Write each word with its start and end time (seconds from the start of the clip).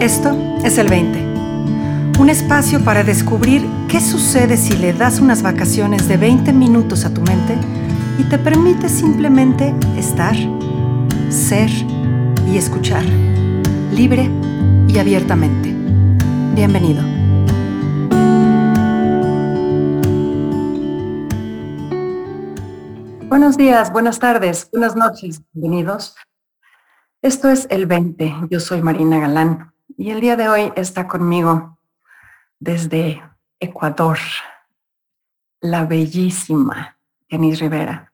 Esto 0.00 0.34
es 0.64 0.78
el 0.78 0.88
20. 0.88 2.18
Un 2.18 2.30
espacio 2.30 2.82
para 2.82 3.04
descubrir 3.04 3.68
qué 3.86 4.00
sucede 4.00 4.56
si 4.56 4.74
le 4.78 4.94
das 4.94 5.20
unas 5.20 5.42
vacaciones 5.42 6.08
de 6.08 6.16
20 6.16 6.54
minutos 6.54 7.04
a 7.04 7.12
tu 7.12 7.20
mente 7.20 7.54
y 8.18 8.24
te 8.24 8.38
permite 8.38 8.88
simplemente 8.88 9.74
estar, 9.98 10.34
ser 11.28 11.68
y 12.50 12.56
escuchar, 12.56 13.04
libre 13.92 14.30
y 14.88 14.98
abiertamente. 14.98 15.74
Bienvenido. 16.54 17.02
Buenos 23.28 23.58
días, 23.58 23.92
buenas 23.92 24.18
tardes, 24.18 24.70
buenas 24.72 24.96
noches, 24.96 25.42
bienvenidos. 25.52 26.16
Esto 27.20 27.50
es 27.50 27.66
el 27.68 27.84
20. 27.84 28.34
Yo 28.48 28.60
soy 28.60 28.80
Marina 28.80 29.18
Galán 29.18 29.74
y 29.96 30.10
el 30.10 30.20
día 30.20 30.36
de 30.36 30.48
hoy 30.48 30.72
está 30.76 31.06
conmigo 31.06 31.78
desde 32.58 33.22
Ecuador 33.58 34.18
la 35.60 35.84
bellísima 35.84 36.98
Kenise 37.28 37.60
Rivera. 37.60 38.12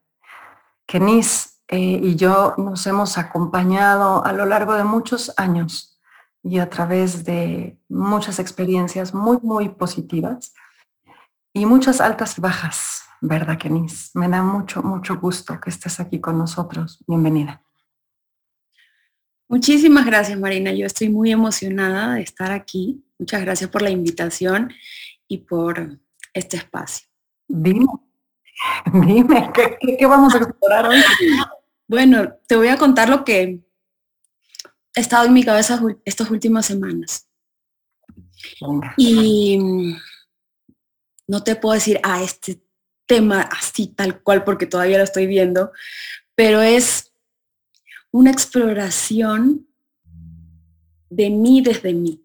Kenise 0.86 1.50
eh, 1.68 2.00
y 2.02 2.16
yo 2.16 2.54
nos 2.58 2.86
hemos 2.86 3.18
acompañado 3.18 4.24
a 4.24 4.32
lo 4.32 4.46
largo 4.46 4.74
de 4.74 4.84
muchos 4.84 5.32
años 5.36 6.00
y 6.42 6.58
a 6.58 6.70
través 6.70 7.24
de 7.24 7.78
muchas 7.88 8.38
experiencias 8.38 9.14
muy, 9.14 9.38
muy 9.42 9.68
positivas 9.68 10.54
y 11.52 11.66
muchas 11.66 12.00
altas 12.00 12.38
y 12.38 12.40
bajas, 12.40 13.02
¿verdad, 13.20 13.58
Kenise? 13.58 14.10
Me 14.14 14.28
da 14.28 14.42
mucho, 14.42 14.82
mucho 14.82 15.18
gusto 15.18 15.58
que 15.60 15.70
estés 15.70 15.98
aquí 15.98 16.20
con 16.20 16.38
nosotros. 16.38 17.02
Bienvenida. 17.06 17.65
Muchísimas 19.48 20.04
gracias, 20.06 20.38
Marina. 20.38 20.72
Yo 20.72 20.86
estoy 20.86 21.08
muy 21.08 21.30
emocionada 21.30 22.14
de 22.14 22.22
estar 22.22 22.50
aquí. 22.50 23.04
Muchas 23.18 23.40
gracias 23.42 23.70
por 23.70 23.82
la 23.82 23.90
invitación 23.90 24.72
y 25.28 25.38
por 25.38 25.98
este 26.34 26.56
espacio. 26.56 27.06
Dime, 27.48 27.86
dime, 29.06 29.50
¿qué, 29.54 30.06
vamos 30.06 30.34
a 30.34 30.38
explorar 30.38 30.88
hoy? 30.88 31.00
Bueno, 31.86 32.34
te 32.48 32.56
voy 32.56 32.68
a 32.68 32.76
contar 32.76 33.08
lo 33.08 33.24
que 33.24 33.60
he 34.94 35.00
estado 35.00 35.26
en 35.26 35.32
mi 35.32 35.44
cabeza 35.44 35.80
estas 36.04 36.30
últimas 36.30 36.66
semanas. 36.66 37.28
Y 38.96 39.58
no 41.28 41.42
te 41.44 41.56
puedo 41.56 41.74
decir 41.74 42.00
a 42.02 42.14
ah, 42.14 42.22
este 42.22 42.60
tema 43.06 43.42
así 43.42 43.86
tal 43.86 44.20
cual 44.22 44.42
porque 44.42 44.66
todavía 44.66 44.98
lo 44.98 45.04
estoy 45.04 45.26
viendo, 45.26 45.70
pero 46.34 46.60
es 46.60 47.12
una 48.12 48.30
exploración 48.30 49.66
de 51.10 51.30
mí 51.30 51.60
desde 51.60 51.92
mí. 51.92 52.24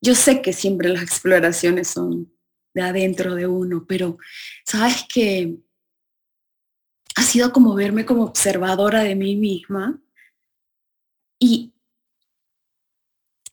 Yo 0.00 0.14
sé 0.14 0.42
que 0.42 0.52
siempre 0.52 0.88
las 0.88 1.02
exploraciones 1.02 1.88
son 1.88 2.32
de 2.74 2.82
adentro 2.82 3.34
de 3.34 3.46
uno, 3.46 3.84
pero 3.86 4.18
sabes 4.64 5.04
que 5.12 5.58
ha 7.16 7.22
sido 7.22 7.52
como 7.52 7.74
verme 7.74 8.06
como 8.06 8.24
observadora 8.24 9.02
de 9.02 9.16
mí 9.16 9.34
misma 9.34 10.00
y, 11.40 11.72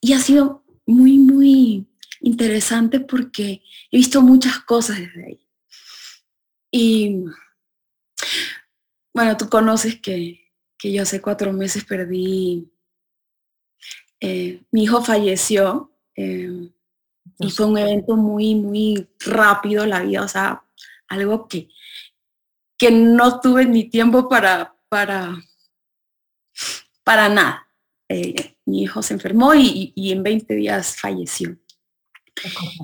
y 0.01 0.13
ha 0.13 0.19
sido 0.19 0.63
muy, 0.85 1.17
muy 1.17 1.87
interesante 2.21 2.99
porque 2.99 3.63
he 3.91 3.97
visto 3.97 4.21
muchas 4.21 4.59
cosas 4.59 4.99
desde 4.99 5.25
ahí. 5.25 5.47
Y 6.71 7.25
bueno, 9.13 9.37
tú 9.37 9.49
conoces 9.49 9.99
que 9.99 10.44
que 10.86 10.91
yo 10.91 11.02
hace 11.02 11.19
cuatro 11.19 11.52
meses 11.52 11.83
perdí, 11.83 12.72
eh, 14.19 14.61
mi 14.69 14.83
hijo 14.83 15.02
falleció 15.02 15.91
em, 16.14 16.72
y 17.39 17.50
fue 17.50 17.66
un 17.66 17.80
evento 17.80 18.16
muy, 18.16 18.53
muy 18.53 19.09
rápido 19.18 19.84
la 19.88 20.03
vida, 20.03 20.22
o 20.22 20.28
sea, 20.28 20.63
algo 21.07 21.47
que, 21.47 21.69
que 22.78 22.91
no 22.91 23.40
tuve 23.40 23.66
ni 23.66 23.90
tiempo 23.90 24.29
para, 24.29 24.75
para, 24.88 25.35
para 27.03 27.29
nada. 27.29 27.68
Eh, 28.07 28.56
mi 28.66 28.84
hijo 28.84 29.01
se 29.01 29.16
enfermó 29.16 29.56
y, 29.56 29.91
en 29.95 30.22
20 30.22 30.53
días 30.53 30.97
falleció. 30.97 31.57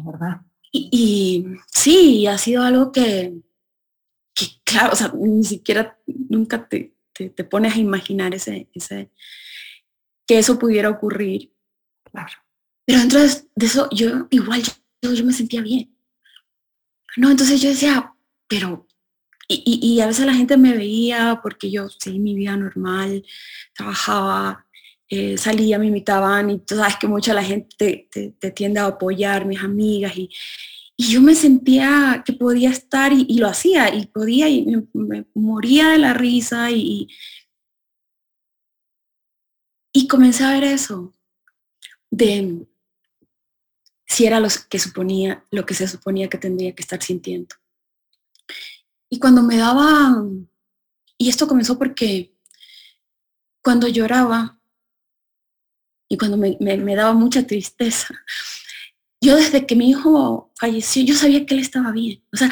¿verdad? 0.03 0.41
Y, 0.71 0.89
y, 0.91 1.45
sí, 1.71 2.25
ha 2.25 2.39
sido 2.39 2.63
algo 2.63 2.91
que, 2.91 3.43
que, 4.33 4.47
claro, 4.63 4.93
o 4.93 4.95
sea, 4.95 5.13
ni 5.13 5.43
siquiera 5.43 5.99
nunca 6.07 6.67
te, 6.67 6.95
te, 7.13 7.43
pones 7.43 7.75
a 7.75 7.79
imaginar 7.79 8.33
ese, 8.33 8.69
ese, 8.73 9.11
que 10.27 10.39
eso 10.39 10.57
pudiera 10.57 10.89
ocurrir. 10.89 11.53
Claro. 12.11 12.33
Pero 12.85 12.99
dentro 12.99 13.19
de 13.19 13.65
eso, 13.65 13.87
yo 13.91 14.27
igual, 14.29 14.61
yo, 15.01 15.13
yo 15.13 15.25
me 15.25 15.33
sentía 15.33 15.61
bien. 15.61 15.95
No, 17.17 17.29
entonces 17.29 17.61
yo 17.61 17.69
decía, 17.69 18.13
pero, 18.47 18.87
y, 19.47 19.79
y, 19.81 19.99
a 19.99 20.07
veces 20.07 20.25
la 20.25 20.33
gente 20.33 20.55
me 20.55 20.75
veía 20.75 21.39
porque 21.43 21.69
yo 21.69 21.89
seguí 21.89 22.19
mi 22.19 22.35
vida 22.35 22.55
normal, 22.55 23.23
trabajaba, 23.73 24.65
eh, 25.09 25.37
salía, 25.37 25.77
me 25.77 25.87
invitaban 25.87 26.49
y 26.49 26.59
tú 26.59 26.75
sabes 26.75 26.95
que 26.95 27.07
mucha 27.07 27.33
la 27.33 27.43
gente 27.43 28.07
te, 28.09 28.33
te 28.39 28.51
tiende 28.51 28.79
a 28.79 28.85
apoyar, 28.85 29.45
mis 29.45 29.61
amigas, 29.61 30.15
y, 30.15 30.29
y 30.97 31.11
yo 31.11 31.21
me 31.21 31.35
sentía 31.35 32.23
que 32.25 32.33
podía 32.33 32.69
estar 32.69 33.11
y, 33.13 33.37
lo 33.37 33.47
hacía 33.47 33.93
y 33.93 34.05
podía 34.07 34.49
y 34.49 34.65
me, 34.93 35.25
moría 35.33 35.89
de 35.89 35.97
la 35.97 36.13
risa 36.13 36.69
y, 36.69 37.07
y 39.93 40.07
comencé 40.07 40.43
a 40.43 40.51
ver 40.51 40.63
eso 40.63 41.13
de 42.11 42.67
si 44.05 44.25
era 44.25 44.39
lo 44.39 44.49
que 44.69 44.77
suponía, 44.77 45.45
lo 45.51 45.65
que 45.65 45.73
se 45.73 45.87
suponía 45.87 46.29
que 46.29 46.37
tendría 46.37 46.75
que 46.75 46.83
estar 46.83 47.01
sintiendo. 47.01 47.55
Y 49.09 49.19
cuando 49.19 49.41
me 49.41 49.57
daba, 49.57 50.23
y 51.17 51.29
esto 51.29 51.47
comenzó 51.47 51.79
porque 51.79 52.35
cuando 53.63 53.87
lloraba 53.87 54.59
y 56.09 56.17
cuando 56.17 56.37
me 56.37 56.95
daba 56.95 57.13
mucha 57.13 57.47
tristeza, 57.47 58.13
yo 59.21 59.35
desde 59.35 59.65
que 59.67 59.75
mi 59.75 59.91
hijo 59.91 60.51
falleció, 60.59 61.03
yo 61.03 61.15
sabía 61.15 61.45
que 61.45 61.53
él 61.53 61.59
estaba 61.59 61.91
bien. 61.91 62.23
O 62.33 62.37
sea, 62.37 62.49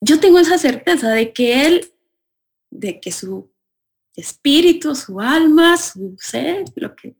yo 0.00 0.20
tengo 0.20 0.38
esa 0.38 0.58
certeza 0.58 1.10
de 1.10 1.32
que 1.32 1.66
él, 1.66 1.90
de 2.70 3.00
que 3.00 3.10
su 3.10 3.50
espíritu, 4.14 4.94
su 4.94 5.20
alma, 5.20 5.76
su 5.78 6.16
ser, 6.18 6.64
lo 6.76 6.94
que, 6.94 7.16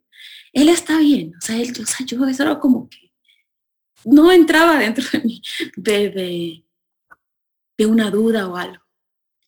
él 0.53 0.69
está 0.69 0.99
bien. 0.99 1.35
O 1.37 1.41
sea, 1.41 1.57
él, 1.57 1.73
o 1.81 1.87
sea 1.87 2.07
yo 2.07 2.23
eso 2.27 2.43
era 2.43 2.59
como 2.59 2.89
que 2.89 3.13
no 4.05 4.31
entraba 4.31 4.79
dentro 4.79 5.05
de 5.11 5.21
mí, 5.21 5.43
de, 5.77 6.63
de, 7.77 7.87
una 7.87 8.11
duda 8.11 8.49
o 8.49 8.57
algo. 8.57 8.85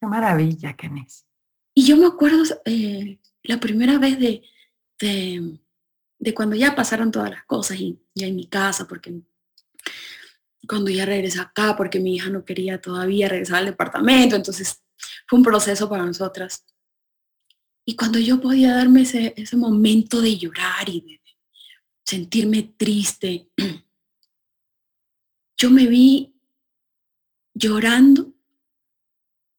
Qué 0.00 0.06
maravilla, 0.06 0.74
Kenis. 0.74 1.26
Y 1.74 1.86
yo 1.86 1.96
me 1.96 2.06
acuerdo 2.06 2.42
eh, 2.64 3.18
la 3.42 3.60
primera 3.60 3.98
vez 3.98 4.18
de, 4.18 4.42
de 5.00 5.58
cuando 6.34 6.56
ya 6.56 6.74
pasaron 6.74 7.10
todas 7.10 7.30
las 7.30 7.44
cosas 7.44 7.78
y 7.78 7.98
ya 8.14 8.26
en 8.26 8.36
mi 8.36 8.46
casa, 8.46 8.86
porque 8.86 9.22
cuando 10.68 10.90
ya 10.90 11.06
regresé 11.06 11.40
acá, 11.40 11.76
porque 11.76 12.00
mi 12.00 12.16
hija 12.16 12.28
no 12.28 12.44
quería 12.44 12.80
todavía 12.80 13.28
regresar 13.28 13.58
al 13.58 13.66
departamento, 13.66 14.36
entonces 14.36 14.82
fue 15.26 15.38
un 15.38 15.44
proceso 15.44 15.88
para 15.88 16.04
nosotras. 16.04 16.64
Y 17.84 17.96
cuando 17.96 18.18
yo 18.18 18.40
podía 18.40 18.74
darme 18.74 19.02
ese, 19.02 19.32
ese 19.36 19.56
momento 19.56 20.20
de 20.20 20.36
llorar 20.36 20.88
y 20.88 21.00
de 21.00 21.20
sentirme 22.04 22.74
triste, 22.76 23.48
yo 25.56 25.70
me 25.70 25.86
vi 25.86 26.34
llorando 27.54 28.34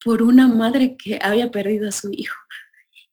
por 0.04 0.22
una 0.22 0.48
madre 0.48 0.96
que 0.96 1.20
había 1.22 1.52
perdido 1.52 1.90
a 1.90 1.92
su 1.92 2.12
hijo. 2.12 2.36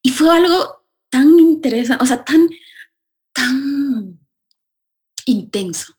Y 0.01 0.11
fue 0.11 0.35
algo 0.35 0.85
tan 1.09 1.37
interesante, 1.39 2.03
o 2.03 2.07
sea, 2.07 2.23
tan 2.23 2.47
intenso. 5.31 5.93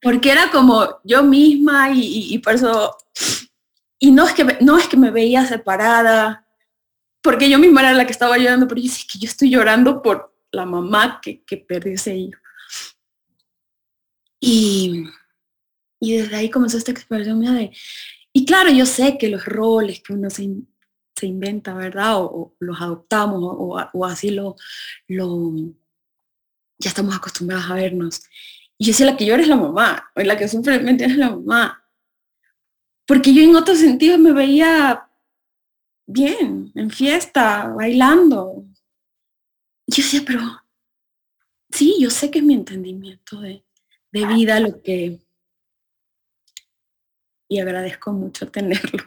Porque 0.00 0.30
era 0.30 0.50
como 0.50 1.00
yo 1.04 1.22
misma 1.22 1.90
y, 1.92 2.38
por 2.38 2.54
eso, 2.54 2.96
y 3.98 4.10
no 4.10 4.26
es, 4.26 4.34
que, 4.34 4.44
no 4.60 4.78
es 4.78 4.88
que 4.88 4.96
me 4.96 5.10
veía 5.10 5.46
separada, 5.46 6.46
porque 7.22 7.50
yo 7.50 7.58
misma 7.58 7.80
era 7.80 7.92
la 7.92 8.06
que 8.06 8.12
estaba 8.12 8.38
llorando, 8.38 8.68
pero 8.68 8.80
yo 8.80 8.90
sí 8.90 9.06
que 9.06 9.18
yo 9.18 9.28
estoy 9.28 9.50
llorando 9.50 10.00
por 10.00 10.34
la 10.52 10.64
mamá 10.64 11.20
que, 11.20 11.42
que 11.44 11.56
perdió 11.56 11.94
ese 11.94 12.16
hijo. 12.16 12.40
Y, 14.40 15.04
y 16.00 16.16
desde 16.16 16.36
ahí 16.36 16.50
comenzó 16.50 16.78
esta 16.78 16.92
expresión 16.92 17.38
mía 17.38 17.52
de, 17.52 17.72
y 18.32 18.44
claro, 18.44 18.70
yo 18.70 18.84
sé 18.84 19.16
que 19.18 19.28
los 19.28 19.46
roles 19.46 20.02
que 20.02 20.12
uno 20.12 20.28
se, 20.28 20.46
se 21.14 21.26
inventa, 21.26 21.72
¿verdad? 21.72 22.16
O, 22.18 22.54
los 22.58 22.80
adoptamos 22.80 23.40
o, 23.42 24.04
así 24.04 24.30
lo, 24.30 24.56
lo, 25.08 25.54
ya 26.78 26.90
estamos 26.90 27.14
acostumbrados 27.14 27.70
a 27.70 27.74
vernos. 27.74 28.22
Y 28.78 28.86
yo 28.86 28.90
decía, 28.90 29.06
la 29.06 29.16
que 29.16 29.26
llora 29.26 29.42
es 29.42 29.48
la 29.48 29.56
mamá, 29.56 30.10
o 30.14 30.20
la 30.20 30.36
que 30.36 30.48
sufre 30.48 30.80
¿me 30.80 30.92
es 30.92 31.16
la 31.16 31.30
mamá. 31.30 31.82
Porque 33.06 33.32
yo 33.32 33.42
en 33.42 33.56
otro 33.56 33.74
sentido 33.74 34.18
me 34.18 34.32
veía 34.32 35.08
bien, 36.06 36.72
en 36.74 36.90
fiesta, 36.90 37.68
bailando. 37.68 38.64
Yo 39.86 40.02
decía, 40.02 40.22
pero 40.26 40.42
sí, 41.70 41.96
yo 42.00 42.10
sé 42.10 42.30
que 42.30 42.40
es 42.40 42.44
mi 42.44 42.54
entendimiento 42.54 43.40
de, 43.40 43.64
de 44.12 44.26
vida 44.26 44.60
lo 44.60 44.82
que... 44.82 45.20
Y 47.48 47.60
agradezco 47.60 48.12
mucho 48.12 48.50
tenerlo. 48.50 49.04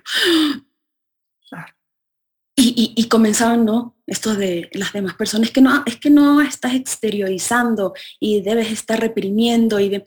Y, 2.75 2.93
y, 2.95 3.07
comenzaban, 3.07 3.65
¿no? 3.65 3.95
Esto 4.05 4.35
de 4.35 4.69
las 4.73 4.93
demás 4.93 5.15
personas, 5.15 5.49
que 5.49 5.61
no, 5.61 5.83
es 5.85 5.97
que 5.97 6.09
no 6.09 6.39
estás 6.41 6.75
exteriorizando 6.75 7.93
y 8.19 8.41
debes 8.41 8.71
estar 8.71 8.99
reprimiendo 8.99 9.79
y 9.79 9.89
de... 9.89 10.05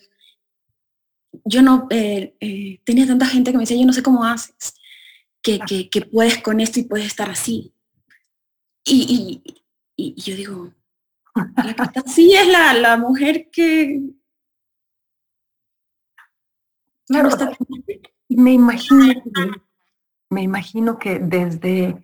Yo 1.45 1.63
no, 1.63 1.89
eh, 1.91 2.37
eh, 2.41 2.81
tenía 2.85 3.07
tanta 3.07 3.27
gente 3.27 3.51
que 3.51 3.57
me 3.57 3.63
decía, 3.63 3.79
yo 3.79 3.87
no 3.87 3.93
sé 3.93 4.03
cómo 4.03 4.25
haces, 4.25 4.75
que, 5.43 5.59
que, 5.61 5.89
que 5.89 6.03
puedes 6.03 6.39
con 6.39 6.61
esto 6.61 6.79
y 6.79 6.85
puedes 6.85 7.07
estar 7.07 7.31
así. 7.31 7.75
Y, 8.85 9.43
y, 9.97 10.15
yo 10.21 10.37
digo, 10.37 10.73
la 11.35 11.75
que 11.75 12.01
así 12.01 12.33
es 12.35 12.47
la, 12.47 12.75
la 12.75 12.97
mujer 12.97 13.49
que... 13.51 14.01
Claro, 17.07 17.31
me 18.29 18.53
imagino, 18.53 19.23
me 20.31 20.43
imagino 20.43 20.99
que 20.99 21.19
desde 21.19 22.03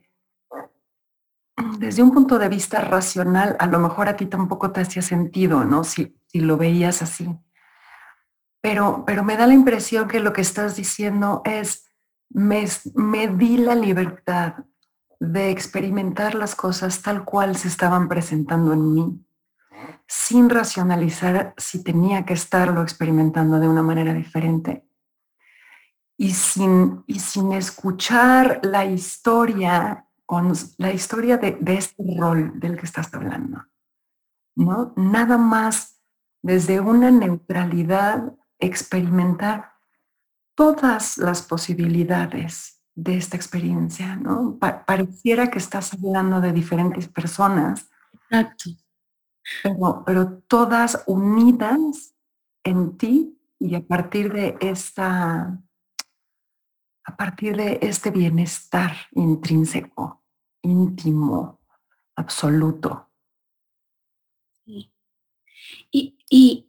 desde 1.78 2.02
un 2.02 2.12
punto 2.12 2.38
de 2.38 2.48
vista 2.48 2.80
racional, 2.80 3.56
a 3.58 3.66
lo 3.66 3.78
mejor 3.78 4.08
a 4.08 4.16
ti 4.16 4.26
tampoco 4.26 4.70
te 4.70 4.80
hacía 4.80 5.02
sentido, 5.02 5.64
¿no? 5.64 5.84
Si, 5.84 6.14
lo 6.34 6.56
veías 6.56 7.02
así. 7.02 7.28
Pero, 8.60 9.04
pero 9.06 9.24
me 9.24 9.36
da 9.36 9.46
la 9.46 9.54
impresión 9.54 10.08
que 10.08 10.20
lo 10.20 10.32
que 10.32 10.42
estás 10.42 10.76
diciendo 10.76 11.42
es, 11.44 11.90
me, 12.28 12.66
me 12.94 13.28
di 13.28 13.56
la 13.56 13.74
libertad 13.74 14.54
de 15.20 15.50
experimentar 15.50 16.34
las 16.34 16.54
cosas 16.54 17.02
tal 17.02 17.24
cual 17.24 17.56
se 17.56 17.68
estaban 17.68 18.08
presentando 18.08 18.72
en 18.72 18.92
mí, 18.92 19.26
sin 20.06 20.48
racionalizar 20.50 21.54
si 21.56 21.82
tenía 21.82 22.24
que 22.24 22.34
estarlo 22.34 22.82
experimentando 22.82 23.58
de 23.58 23.68
una 23.68 23.82
manera 23.82 24.12
diferente. 24.12 24.86
Y 26.16 26.32
sin, 26.32 27.04
y 27.06 27.20
sin 27.20 27.52
escuchar 27.52 28.60
la 28.62 28.84
historia 28.84 30.07
con 30.28 30.52
la 30.76 30.92
historia 30.92 31.38
de, 31.38 31.56
este 31.68 32.04
rol 32.18 32.60
del 32.60 32.76
que 32.76 32.84
estás 32.84 33.14
hablando. 33.14 33.64
¿no? 34.56 34.92
Nada 34.94 35.38
más 35.38 36.02
desde 36.42 36.80
una 36.80 37.10
neutralidad 37.10 38.34
experimentar 38.58 39.72
todas 40.54 41.16
las 41.16 41.40
posibilidades 41.40 42.82
de 42.94 43.16
esta 43.16 43.38
experiencia, 43.38 44.16
¿no? 44.16 44.58
pareciera 44.58 45.50
que 45.50 45.58
estás 45.58 45.94
hablando 45.94 46.42
de 46.42 46.52
diferentes 46.52 47.08
personas. 47.08 47.88
Exacto. 48.12 48.70
Pero, 49.62 50.02
pero 50.04 50.40
todas 50.46 51.04
unidas 51.06 52.14
en 52.64 52.98
ti 52.98 53.40
y 53.58 53.76
a 53.76 53.80
partir 53.80 54.30
de 54.30 54.58
esta 54.60 55.58
a 57.08 57.16
partir 57.16 57.56
de 57.56 57.78
este 57.80 58.10
bienestar 58.10 58.94
intrínseco, 59.12 60.22
íntimo, 60.60 61.58
absoluto. 62.14 63.08
Y, 64.66 64.92
y, 65.90 66.66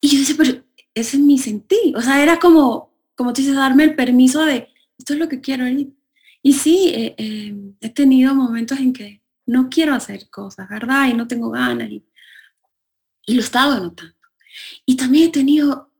y, 0.00 0.08
yo 0.08 0.18
decía, 0.18 0.34
pero 0.38 0.64
ese 0.94 1.16
es 1.18 1.22
mi 1.22 1.36
sentir. 1.36 1.94
O 1.94 2.00
sea, 2.00 2.22
era 2.22 2.38
como, 2.38 2.94
como 3.14 3.34
tú 3.34 3.42
dices, 3.42 3.54
darme 3.54 3.84
el 3.84 3.94
permiso 3.94 4.46
de, 4.46 4.68
esto 4.96 5.12
es 5.12 5.18
lo 5.18 5.28
que 5.28 5.42
quiero. 5.42 5.66
Y 5.68 6.52
sí, 6.54 6.88
eh, 6.94 7.14
eh, 7.18 7.54
he 7.82 7.90
tenido 7.90 8.34
momentos 8.34 8.78
en 8.78 8.94
que 8.94 9.22
no 9.44 9.68
quiero 9.68 9.94
hacer 9.94 10.30
cosas, 10.30 10.70
¿verdad? 10.70 11.08
Y 11.08 11.12
no 11.12 11.28
tengo 11.28 11.50
ganas. 11.50 11.90
Y, 11.90 12.02
y 13.26 13.34
lo 13.34 13.42
he 13.42 13.44
estado 13.44 13.78
notando. 13.78 14.16
Y 14.86 14.96
también 14.96 15.28
he 15.28 15.32
tenido 15.32 15.92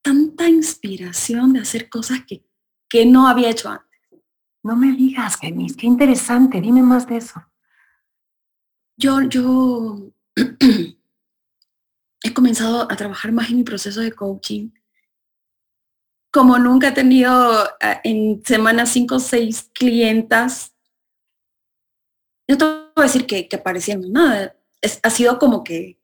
tanta 0.00 0.48
inspiración 0.48 1.52
de 1.52 1.60
hacer 1.60 1.90
cosas 1.90 2.24
que 2.26 2.50
que 2.92 3.06
no 3.06 3.26
había 3.26 3.48
hecho 3.48 3.70
antes. 3.70 3.88
No 4.62 4.76
me 4.76 4.92
digas, 4.92 5.38
Genis, 5.38 5.74
qué 5.74 5.86
interesante, 5.86 6.60
dime 6.60 6.82
más 6.82 7.08
de 7.08 7.16
eso. 7.16 7.42
Yo, 8.98 9.22
yo 9.22 10.12
he 12.22 12.34
comenzado 12.34 12.82
a 12.82 12.94
trabajar 12.94 13.32
más 13.32 13.48
en 13.48 13.56
mi 13.56 13.64
proceso 13.64 14.02
de 14.02 14.12
coaching. 14.12 14.72
Como 16.30 16.58
nunca 16.58 16.88
he 16.88 16.92
tenido 16.92 17.64
eh, 17.80 17.98
en 18.04 18.44
semanas 18.44 18.90
cinco 18.90 19.14
o 19.14 19.20
seis 19.20 19.70
clientas, 19.72 20.74
no 22.46 22.58
te 22.58 22.64
voy 22.66 22.82
a 22.96 23.02
decir 23.02 23.24
que, 23.24 23.48
que 23.48 23.56
aparecieron 23.56 24.12
nada. 24.12 24.54
ha 25.02 25.10
sido 25.10 25.38
como 25.38 25.64
que 25.64 25.98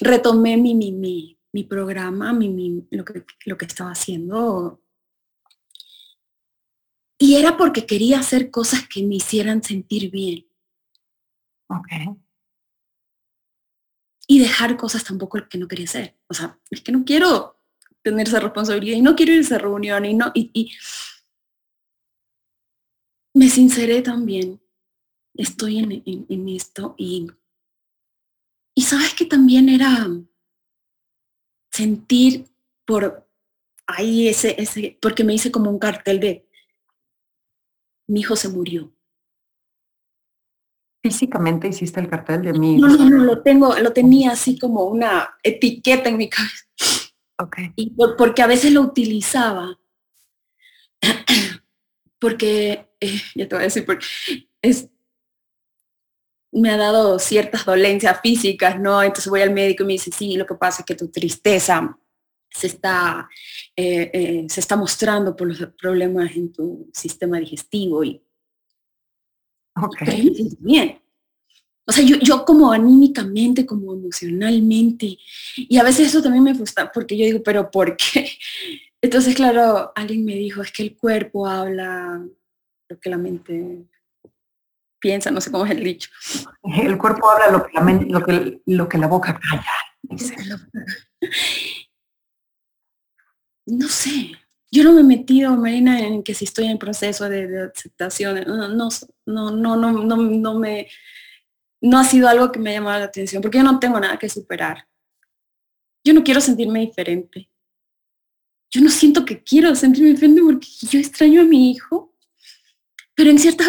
retomé 0.00 0.56
mi, 0.56 0.76
mi, 0.76 0.92
mi, 0.92 1.40
mi 1.52 1.64
programa, 1.64 2.32
mi, 2.32 2.86
lo, 2.92 3.04
que, 3.04 3.24
lo 3.46 3.58
que 3.58 3.64
estaba 3.64 3.90
haciendo 3.90 4.80
y 7.30 7.36
era 7.36 7.56
porque 7.56 7.86
quería 7.86 8.18
hacer 8.18 8.50
cosas 8.50 8.88
que 8.88 9.04
me 9.04 9.14
hicieran 9.14 9.62
sentir 9.62 10.10
bien. 10.10 10.48
Ok. 11.68 12.18
Y 14.26 14.40
dejar 14.40 14.76
cosas 14.76 15.04
tampoco 15.04 15.38
que 15.48 15.56
no 15.56 15.68
quería 15.68 15.84
hacer. 15.84 16.18
O 16.26 16.34
sea, 16.34 16.58
es 16.70 16.80
que 16.80 16.90
no 16.90 17.04
quiero 17.04 17.56
tener 18.02 18.26
esa 18.26 18.40
responsabilidad 18.40 18.96
y 18.96 19.00
no 19.00 19.14
quiero 19.14 19.30
ir 19.30 19.38
a 19.38 19.42
esa 19.42 19.58
reunión 19.58 20.04
y 20.06 20.14
no. 20.14 20.32
Y, 20.34 20.72
me 23.32 23.48
sinceré 23.48 24.02
también. 24.02 24.60
Estoy 25.34 25.78
en, 25.78 26.48
esto 26.48 26.96
y, 26.98 27.28
y 28.74 28.82
sabes 28.82 29.14
que 29.14 29.26
también 29.26 29.68
era 29.68 30.08
sentir 31.70 32.46
por 32.84 33.24
ahí 33.86 34.26
ese, 34.26 34.60
ese, 34.60 34.98
porque 35.00 35.22
me 35.22 35.34
hice 35.34 35.52
como 35.52 35.70
un 35.70 35.78
cartel 35.78 36.18
de 36.18 36.49
mi 38.10 38.20
hijo 38.20 38.34
se 38.34 38.48
murió. 38.48 38.92
Físicamente 41.02 41.68
hiciste 41.68 42.00
el 42.00 42.10
cartel 42.10 42.42
de 42.42 42.52
mi 42.52 42.76
No, 42.76 42.88
no, 42.88 43.08
no, 43.08 43.24
lo 43.24 43.42
tengo, 43.42 43.78
lo 43.78 43.92
tenía 43.92 44.32
así 44.32 44.58
como 44.58 44.84
una 44.84 45.38
etiqueta 45.42 46.10
en 46.10 46.16
mi 46.18 46.28
cabeza. 46.28 46.66
Y 47.76 47.94
porque 48.18 48.42
a 48.42 48.46
veces 48.46 48.72
lo 48.72 48.82
utilizaba. 48.82 49.78
porque, 52.18 52.90
eh, 53.00 53.22
ya 53.34 53.48
te 53.48 53.54
voy 53.54 53.62
a 53.62 53.68
decir, 53.68 53.86
porque 53.86 54.04
es, 54.60 54.90
me 56.52 56.70
ha 56.70 56.76
dado 56.76 57.18
ciertas 57.18 57.64
dolencias 57.64 58.20
físicas, 58.20 58.78
¿no? 58.78 59.02
Entonces 59.02 59.30
voy 59.30 59.40
al 59.40 59.54
médico 59.54 59.84
y 59.84 59.86
me 59.86 59.92
dice, 59.94 60.10
sí, 60.10 60.36
lo 60.36 60.46
que 60.46 60.56
pasa 60.56 60.82
es 60.82 60.86
que 60.86 60.96
tu 60.96 61.08
tristeza 61.08 61.96
se 62.50 62.66
está, 62.66 63.28
eh, 63.76 64.10
eh, 64.12 64.46
se 64.48 64.60
está 64.60 64.76
mostrando 64.76 65.36
por 65.36 65.48
los 65.48 65.58
problemas 65.78 66.34
en 66.36 66.52
tu 66.52 66.90
sistema 66.92 67.38
digestivo 67.38 68.04
y 68.04 68.22
okay. 69.76 70.56
bien. 70.60 71.00
O 71.86 71.92
sea, 71.92 72.04
yo, 72.04 72.16
yo 72.18 72.44
como 72.44 72.70
anímicamente, 72.70 73.66
como 73.66 73.92
emocionalmente, 73.94 75.18
y 75.56 75.76
a 75.76 75.82
veces 75.82 76.08
eso 76.08 76.22
también 76.22 76.44
me 76.44 76.54
gusta, 76.54 76.90
porque 76.92 77.16
yo 77.16 77.24
digo, 77.24 77.42
pero 77.42 77.70
¿por 77.70 77.96
qué? 77.96 78.30
Entonces, 79.02 79.34
claro, 79.34 79.92
alguien 79.96 80.24
me 80.24 80.34
dijo, 80.34 80.62
es 80.62 80.70
que 80.70 80.82
el 80.82 80.96
cuerpo 80.96 81.48
habla 81.48 82.24
lo 82.88 83.00
que 83.00 83.10
la 83.10 83.16
mente 83.16 83.86
piensa, 85.00 85.30
no 85.30 85.40
sé 85.40 85.50
cómo 85.50 85.64
es 85.64 85.70
el 85.70 85.82
dicho. 85.82 86.10
El 86.62 86.98
cuerpo 86.98 87.28
habla 87.30 87.50
lo 87.50 87.66
que 87.66 87.72
la, 87.72 87.80
mente, 87.80 88.06
lo 88.06 88.22
que, 88.22 88.60
lo 88.66 88.88
que 88.88 88.98
la 88.98 89.06
boca 89.06 89.40
calla. 89.40 89.72
No 93.70 93.88
sé, 93.88 94.32
yo 94.72 94.82
no 94.82 94.92
me 94.92 95.00
he 95.00 95.04
metido, 95.04 95.56
Marina, 95.56 96.00
en 96.00 96.24
que 96.24 96.34
si 96.34 96.44
estoy 96.44 96.66
en 96.66 96.78
proceso 96.78 97.28
de, 97.28 97.70
aceptación, 97.72 98.40
no, 98.46 98.68
no, 98.68 98.88
no, 99.26 99.50
no, 99.50 99.76
no, 99.76 100.16
no 100.16 100.58
me, 100.58 100.88
no 101.80 101.98
ha 101.98 102.04
sido 102.04 102.28
algo 102.28 102.50
que 102.50 102.58
me 102.58 102.70
ha 102.70 102.74
llamado 102.74 102.98
la 102.98 103.04
atención, 103.06 103.42
porque 103.42 103.58
yo 103.58 103.64
no 103.64 103.78
tengo 103.78 104.00
nada 104.00 104.18
que 104.18 104.28
superar. 104.28 104.88
Yo 106.04 106.12
no 106.14 106.24
quiero 106.24 106.40
sentirme 106.40 106.80
diferente. 106.80 107.48
Yo 108.70 108.80
no 108.80 108.90
siento 108.90 109.24
que 109.24 109.42
quiero 109.42 109.74
sentirme 109.76 110.10
diferente 110.10 110.42
porque 110.42 110.68
yo 110.82 110.98
extraño 110.98 111.42
a 111.42 111.44
mi 111.44 111.70
hijo, 111.70 112.12
pero 113.14 113.30
en 113.30 113.38
ciertas 113.38 113.68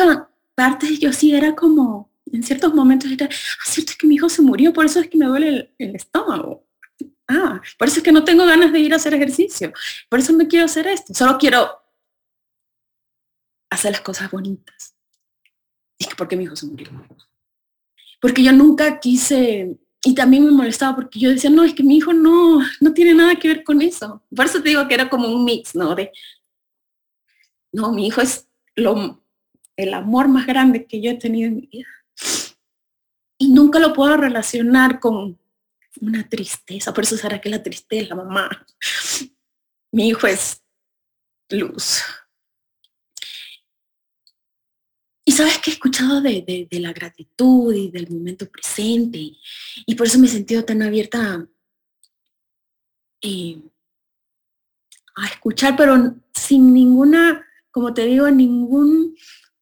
partes 0.56 1.00
yo 1.00 1.14
sí 1.14 1.34
era 1.34 1.56
como, 1.56 2.12
en 2.26 2.42
ciertos 2.42 2.74
momentos 2.74 3.12
era, 3.12 3.28
ah, 3.28 3.74
es 3.78 3.98
que 3.98 4.08
mi 4.08 4.16
hijo 4.16 4.30
se 4.30 4.42
murió, 4.42 4.74
por 4.74 4.86
eso 4.86 5.00
es 5.00 5.10
que 5.10 5.18
me 5.18 5.26
duele 5.26 5.74
el 5.78 5.96
estómago. 5.96 6.66
Ah, 7.32 7.62
por 7.78 7.88
eso 7.88 8.00
es 8.00 8.04
que 8.04 8.12
no 8.12 8.26
tengo 8.26 8.46
ganas 8.46 8.74
de 8.74 8.80
ir 8.80 8.92
a 8.92 8.98
hacer 8.98 9.14
ejercicio. 9.14 9.72
Por 10.10 10.20
eso 10.20 10.34
no 10.34 10.48
quiero 10.48 10.66
hacer 10.66 10.86
esto. 10.88 11.14
Solo 11.14 11.38
quiero 11.38 11.72
hacer 13.70 13.94
las 13.94 14.02
cosas 14.02 14.30
bonitas. 14.30 14.96
Y 15.98 16.06
que 16.06 16.16
porque 16.16 16.36
mi 16.36 16.44
hijo 16.44 16.58
se 16.58 16.66
murió. 16.66 16.90
Porque 18.20 18.44
yo 18.44 18.52
nunca 18.52 19.00
quise, 19.00 19.80
y 20.04 20.14
también 20.14 20.44
me 20.44 20.52
molestaba 20.52 20.96
porque 20.96 21.20
yo 21.20 21.30
decía, 21.30 21.50
no, 21.50 21.64
es 21.64 21.74
que 21.74 21.84
mi 21.84 21.98
hijo 21.98 22.12
no, 22.12 22.60
no 22.82 22.94
tiene 22.94 23.14
nada 23.14 23.36
que 23.36 23.48
ver 23.48 23.64
con 23.64 23.82
eso. 23.82 24.22
Por 24.36 24.46
eso 24.46 24.62
te 24.62 24.70
digo 24.70 24.88
que 24.88 24.94
era 24.94 25.10
como 25.10 25.30
un 25.30 25.46
mix, 25.46 25.74
¿no? 25.74 25.96
De, 25.96 26.12
no, 27.72 27.94
mi 27.94 28.08
hijo 28.08 28.20
es 28.20 28.48
lo, 28.76 29.24
el 29.78 29.94
amor 29.94 30.28
más 30.28 30.46
grande 30.46 30.86
que 30.86 31.02
yo 31.02 31.12
he 31.12 31.16
tenido 31.16 31.48
en 31.48 31.56
mi 31.56 31.68
vida. 31.68 31.88
Y 33.38 33.54
nunca 33.54 33.80
lo 33.80 33.94
puedo 33.94 34.18
relacionar 34.18 35.00
con 35.00 35.41
una 36.00 36.28
tristeza, 36.28 36.94
por 36.94 37.04
eso 37.04 37.18
será 37.18 37.42
que 37.42 37.50
la 37.50 37.62
tristeza, 37.62 38.16
mamá. 38.16 38.66
Mi 39.92 40.08
hijo 40.08 40.28
es 40.28 40.64
luz. 41.50 42.02
Y 45.26 45.34
sabes 45.34 45.60
que 45.60 45.70
he 45.70 45.74
escuchado 45.74 46.22
de, 46.22 46.68
la 46.72 46.94
gratitud 46.94 47.74
y 47.74 47.92
del 47.92 48.10
momento 48.10 48.50
presente 48.50 49.18
y, 49.86 49.96
por 49.96 50.08
eso 50.08 50.18
me 50.18 50.28
he 50.28 50.30
sentido 50.30 50.66
tan 50.66 50.82
abierta 50.82 51.48
eh, 53.22 53.62
a 55.16 55.28
escuchar, 55.28 55.76
pero 55.78 56.16
sin 56.34 56.74
ninguna, 56.74 57.46
como 57.70 57.94
te 57.94 58.06
digo, 58.06 58.30
ningún 58.32 59.16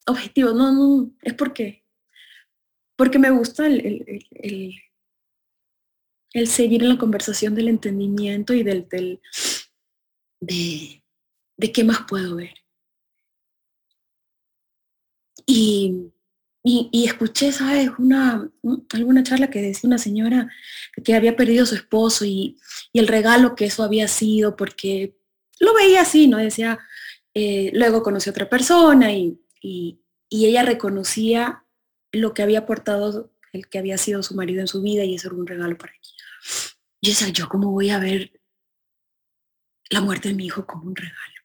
objetivo. 0.06 0.54
No, 0.54 0.72
no, 0.72 1.12
es 1.22 1.34
porque, 1.34 1.84
porque 2.96 3.20
me 3.20 3.32
gusta 3.32 3.68
el, 3.68 4.82
seguir 6.46 6.84
en 6.84 6.90
la 6.90 6.98
conversación 6.98 7.56
del 7.56 7.68
entendimiento 7.68 8.54
y 8.54 8.64
del, 8.64 8.88
del 8.90 9.20
de, 10.42 11.04
de 11.58 11.72
qué 11.72 11.84
más 11.84 12.00
puedo 12.08 12.36
ver. 12.36 12.54
Y, 15.46 16.12
y, 16.64 17.06
escuché, 17.06 17.52
¿sabes? 17.52 17.90
Una, 17.98 18.52
alguna 18.94 19.24
charla 19.24 19.50
que 19.50 19.62
decía 19.62 19.88
una 19.88 19.98
señora 19.98 20.50
que 21.04 21.16
había 21.16 21.36
perdido 21.36 21.64
a 21.64 21.68
su 21.68 21.76
esposo 21.76 22.26
y, 22.26 22.58
y, 22.94 23.00
el 23.00 23.08
regalo 23.08 23.56
que 23.56 23.66
eso 23.66 23.84
había 23.84 24.08
sido, 24.08 24.56
porque 24.56 25.18
lo 25.60 25.74
veía 25.74 26.02
así, 26.02 26.28
¿no? 26.28 26.38
Decía, 26.38 26.80
eh, 27.34 27.72
luego 27.74 28.04
conoció 28.04 28.32
a 28.32 28.34
otra 28.34 28.50
persona 28.50 29.12
y, 29.14 29.40
y, 29.62 30.02
ella 30.32 30.64
reconocía 30.64 31.64
lo 32.12 32.34
que 32.34 32.44
había 32.44 32.60
aportado 32.60 33.32
el 33.54 33.68
que 33.68 33.80
había 33.80 33.98
sido 33.98 34.24
su 34.24 34.36
marido 34.36 34.62
en 34.62 34.68
su 34.68 34.82
vida 34.82 35.04
y 35.04 35.16
eso 35.16 35.28
era 35.28 35.38
un 35.38 35.48
regalo 35.48 35.78
para 35.78 35.94
ella. 35.94 36.14
Y 37.02 37.12
esa, 37.12 37.30
yo 37.30 37.48
cómo 37.50 37.72
voy 37.72 37.90
a 37.90 38.00
ver 38.00 38.32
la 39.90 40.02
muerte 40.02 40.30
de 40.30 40.36
mi 40.36 40.46
hijo 40.46 40.66
como 40.66 40.84
un 40.84 40.96
regalo 40.96 41.40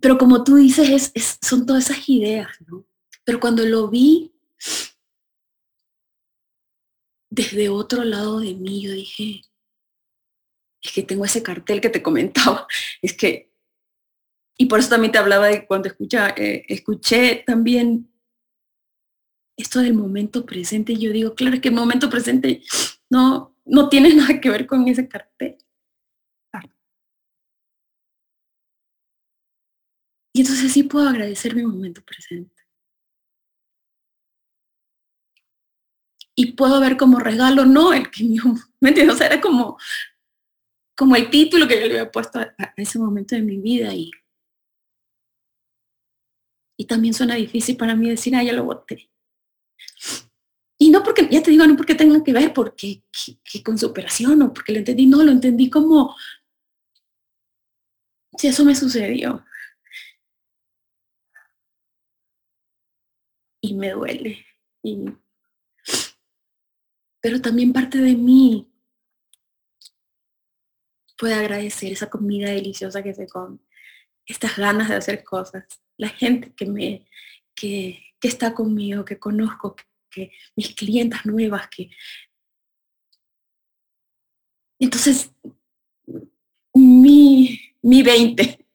pero 0.00 0.18
como 0.18 0.44
tú 0.44 0.56
dices, 0.56 1.12
es, 1.14 1.38
son 1.42 1.66
todas 1.66 1.90
esas 1.90 2.08
ideas, 2.08 2.48
¿no? 2.66 2.86
Pero 3.24 3.40
cuando 3.40 3.64
lo 3.64 3.88
vi 3.88 4.32
desde 7.30 7.68
otro 7.68 8.04
lado 8.04 8.40
de 8.40 8.54
mí, 8.54 8.82
yo 8.82 8.92
dije, 8.92 9.42
es 10.82 10.92
que 10.92 11.02
tengo 11.02 11.24
ese 11.24 11.42
cartel 11.42 11.80
que 11.80 11.90
te 11.90 12.02
comentaba, 12.02 12.66
es 13.02 13.16
que, 13.16 13.52
y 14.56 14.66
por 14.66 14.80
eso 14.80 14.88
también 14.88 15.12
te 15.12 15.18
hablaba 15.18 15.46
de 15.46 15.66
cuando 15.66 15.88
escucha, 15.88 16.30
eh, 16.36 16.64
escuché 16.68 17.44
también 17.46 18.07
esto 19.58 19.80
del 19.80 19.92
momento 19.92 20.46
presente, 20.46 20.96
yo 20.96 21.12
digo, 21.12 21.34
claro, 21.34 21.60
que 21.60 21.68
el 21.68 21.74
momento 21.74 22.08
presente 22.08 22.62
no, 23.10 23.56
no 23.66 23.88
tiene 23.88 24.14
nada 24.14 24.40
que 24.40 24.50
ver 24.50 24.66
con 24.66 24.88
ese 24.88 25.08
cartel. 25.08 25.58
Y 30.32 30.42
entonces 30.42 30.72
sí 30.72 30.84
puedo 30.84 31.08
agradecer 31.08 31.56
mi 31.56 31.66
momento 31.66 32.00
presente. 32.04 32.54
Y 36.36 36.52
puedo 36.52 36.80
ver 36.80 36.96
como 36.96 37.18
regalo, 37.18 37.64
no 37.64 37.92
el 37.92 38.08
que 38.08 38.22
mi, 38.22 38.36
¿me 38.80 38.90
entiendes? 38.90 39.16
O 39.16 39.18
sea, 39.18 39.26
era 39.26 39.40
como, 39.40 39.76
como 40.96 41.16
el 41.16 41.28
título 41.30 41.66
que 41.66 41.80
yo 41.80 41.88
le 41.88 41.98
había 41.98 42.12
puesto 42.12 42.38
a, 42.38 42.54
ese 42.76 43.00
momento 43.00 43.34
de 43.34 43.42
mi 43.42 43.58
vida 43.58 43.92
y, 43.92 44.12
y 46.78 46.86
también 46.86 47.14
suena 47.14 47.34
difícil 47.34 47.76
para 47.76 47.96
mí 47.96 48.08
decir, 48.08 48.36
ah, 48.36 48.44
ya 48.44 48.52
lo 48.52 48.62
voté. 48.62 49.10
Y 50.78 50.90
no 50.90 51.02
porque, 51.02 51.28
ya 51.30 51.42
te 51.42 51.50
digo, 51.50 51.66
no 51.66 51.76
porque 51.76 51.96
tenga 51.96 52.22
que 52.22 52.32
ver 52.32 52.52
porque 52.52 53.02
que, 53.44 53.62
con 53.62 53.76
su 53.76 53.86
operación 53.86 54.40
o 54.42 54.52
porque 54.52 54.72
lo 54.72 54.78
entendí, 54.78 55.06
no, 55.06 55.22
lo 55.24 55.32
entendí 55.32 55.68
como, 55.68 56.14
si 58.36 58.46
eso 58.46 58.64
me 58.64 58.76
sucedió, 58.76 59.44
y 63.60 63.74
me 63.74 63.90
duele. 63.90 64.46
pero 67.20 67.40
también 67.42 67.72
parte 67.72 67.98
de 67.98 68.14
mí 68.14 68.72
puede 71.18 71.34
agradecer 71.34 71.92
esa 71.92 72.08
comida 72.08 72.50
deliciosa 72.50 73.02
que 73.02 73.12
se 73.12 73.26
come, 73.26 73.58
estas 74.24 74.56
ganas 74.56 74.88
de 74.88 74.94
hacer 74.94 75.24
cosas, 75.24 75.66
la 75.96 76.08
gente 76.08 76.54
que 76.54 76.66
me 76.66 77.08
que, 77.58 78.14
está 78.20 78.54
conmigo, 78.54 79.04
que 79.04 79.18
conozco, 79.18 79.76
que, 80.10 80.32
mis 80.56 80.74
clientas 80.74 81.24
nuevas, 81.26 81.68
que 81.68 81.90
entonces 84.80 85.32
mi, 86.74 87.60
mi 87.82 88.02
20 88.02 88.66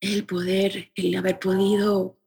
el 0.00 0.24
poder, 0.24 0.90
el 0.94 1.14
haber 1.14 1.38
podido 1.38 2.18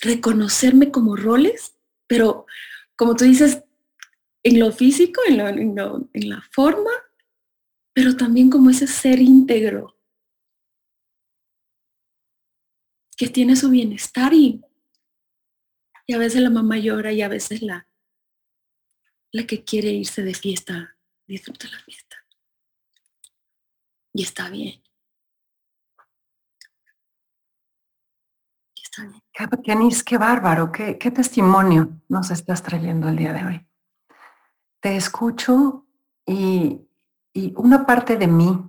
reconocerme 0.00 0.90
como 0.90 1.16
roles, 1.16 1.76
pero 2.06 2.46
como 2.96 3.16
tú 3.16 3.24
dices, 3.24 3.64
en 4.44 4.60
lo 4.60 4.72
físico, 4.72 5.20
en, 5.26 5.74
la 5.76 6.42
forma, 6.52 6.90
pero 7.92 8.16
también 8.16 8.48
como 8.48 8.70
ese 8.70 8.86
ser 8.86 9.20
íntegro 9.20 9.97
que 13.18 13.28
tiene 13.28 13.56
su 13.56 13.68
bienestar 13.68 14.32
y, 14.32 14.62
y 16.06 16.14
a 16.14 16.18
veces 16.18 16.40
la 16.40 16.50
mamá 16.50 16.78
llora 16.78 17.12
y 17.12 17.20
a 17.20 17.28
veces 17.28 17.60
la, 17.60 17.86
la 19.32 19.46
que 19.46 19.64
quiere 19.64 19.90
irse 19.90 20.22
de 20.22 20.34
fiesta 20.34 20.96
disfruta 21.26 21.68
la 21.68 21.80
fiesta. 21.80 22.16
Y 24.14 24.22
está 24.22 24.48
bien. 24.48 24.82
Yanis, 29.64 30.02
qué 30.02 30.18
bárbaro, 30.18 30.72
qué, 30.72 31.10
testimonio 31.10 32.00
nos 32.08 32.30
estás 32.30 32.62
trayendo 32.62 33.08
el 33.08 33.16
día 33.16 33.32
de 33.32 33.44
hoy. 33.44 33.66
Te 34.80 34.96
escucho 34.96 35.86
y, 36.26 36.84
una 37.54 37.86
parte 37.86 38.16
de 38.16 38.26
mí, 38.26 38.68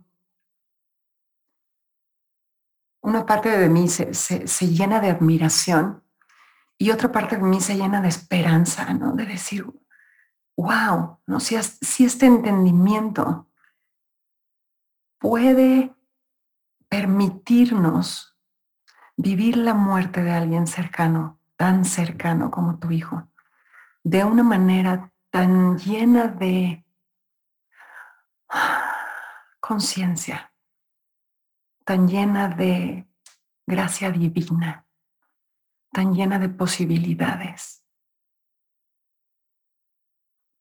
una 3.09 3.25
parte 3.25 3.49
de 3.49 3.69
mí 3.69 3.87
se, 3.89 4.67
llena 4.67 4.99
de 4.99 5.09
admiración 5.09 6.03
y 6.77 6.91
otra 6.91 7.11
parte 7.11 7.37
de 7.37 7.41
mí 7.41 7.59
se 7.59 7.75
llena 7.75 8.01
de 8.01 8.07
esperanza, 8.07 8.93
¿no? 8.93 9.13
De 9.13 9.25
decir, 9.25 9.65
wow, 10.55 11.19
¿no? 11.25 11.39
si, 11.39 11.57
si 11.61 12.05
este 12.05 12.27
entendimiento 12.27 13.49
puede 15.17 15.95
permitirnos 16.87 18.37
vivir 19.17 19.57
la 19.57 19.73
muerte 19.73 20.23
de 20.23 20.31
alguien 20.31 20.67
cercano, 20.67 21.39
tan 21.57 21.85
cercano 21.85 22.51
como 22.51 22.77
tu 22.77 22.91
hijo, 22.91 23.27
de 24.03 24.23
una 24.23 24.43
manera 24.43 25.11
tan 25.31 25.77
llena 25.79 26.27
de 26.27 26.85
conciencia, 29.59 30.48
tan 31.89 32.07
llena 32.07 32.49
de 32.49 33.09
gracia 33.65 34.11
divina, 34.11 34.87
tan 35.91 36.13
llena 36.13 36.37
de 36.37 36.47
posibilidades. 36.47 37.83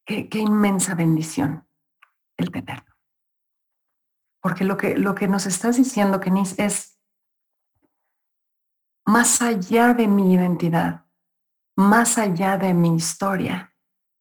Qué, 0.07 0.27
inmensa 0.33 0.95
bendición 0.95 1.69
el 2.39 2.51
tenerlo. 2.51 2.97
Porque 4.41 4.65
lo 4.65 4.79
que, 4.79 4.97
lo 4.97 5.15
que 5.15 5.29
nos 5.29 5.45
estás 5.45 5.77
diciendo, 5.77 6.19
Kenis, 6.19 6.59
es 6.59 6.99
más 9.05 9.43
allá 9.43 9.93
de 9.93 10.09
mi 10.09 10.33
identidad, 10.33 11.05
más 11.77 12.17
allá 12.17 12.57
de 12.57 12.73
mi 12.73 12.97
historia. 12.97 13.77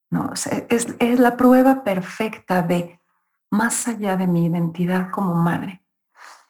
¿no? 0.09 0.33
Es, 0.33 0.87
es 0.99 1.19
la 1.21 1.37
prueba 1.37 1.85
perfecta 1.85 2.63
de 2.63 2.99
más 3.49 3.87
allá 3.87 4.17
de 4.17 4.27
mi 4.27 4.47
identidad 4.47 5.09
como 5.09 5.35
madre 5.35 5.86